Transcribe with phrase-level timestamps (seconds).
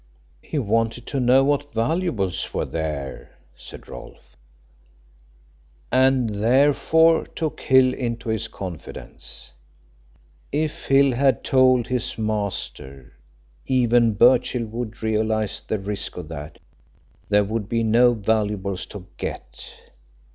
[0.41, 4.35] "He wanted to know what valuables were there," said Rolfe.
[5.91, 9.51] "And therefore took Hill into his confidence.
[10.51, 13.13] If Hill had told his master
[13.67, 16.57] even Birchill would realise the risk of that
[17.29, 19.71] there would be no valuables to get.